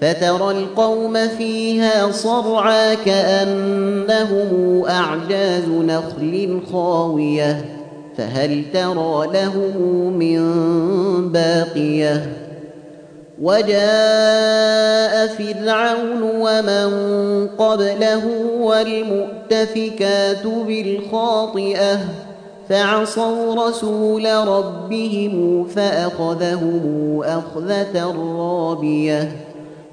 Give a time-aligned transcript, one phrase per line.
[0.00, 7.64] فترى القوم فيها صرعى كأنهم أعجاز نخل خاوية
[8.16, 10.42] فهل ترى لهم من
[11.32, 12.44] باقية؟
[13.42, 16.88] وجاء فرعون ومن
[17.58, 18.26] قبله
[18.60, 21.98] والمؤتفكات بالخاطئة
[22.68, 29.53] فعصوا رسول ربهم فأخذهم أخذة رابية.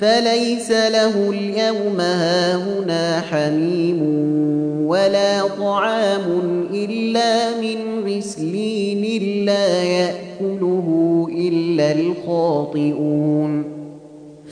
[0.00, 4.02] فليس له اليوم هاهنا حميم
[4.86, 7.78] ولا طعام إلا من
[8.08, 13.64] غسلين لا يأكله إلا الخاطئون.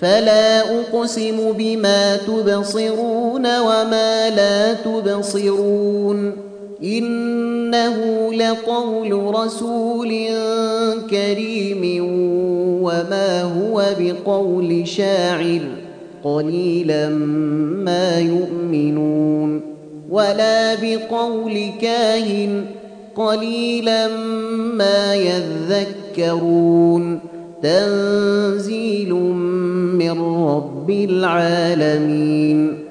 [0.00, 6.32] فلا أقسم بما تبصرون وما لا تبصرون.
[6.82, 10.08] إنه لقول رسول
[11.10, 12.04] كريم
[12.82, 15.60] وما هو بقول شاعر
[16.24, 19.60] قليلا ما يؤمنون
[20.10, 22.64] ولا بقول كاهن
[23.16, 24.08] قليلا
[24.76, 27.18] ما يذكرون
[27.62, 29.12] تنزيل
[29.94, 32.85] من رب العالمين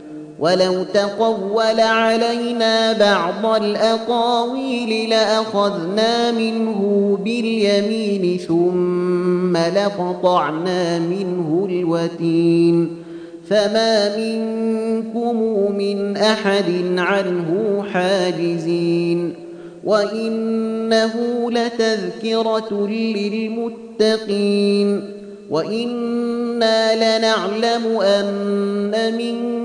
[0.46, 12.98] ولو تقول علينا بعض الأقاويل لأخذنا منه باليمين ثم لقطعنا منه الوتين
[13.50, 15.38] فما منكم
[15.78, 19.34] من أحد عنه حاجزين
[19.84, 21.14] وإنه
[21.52, 22.88] لتذكرة
[23.98, 25.02] للمتقين
[25.50, 29.65] وإنا لنعلم أن منكم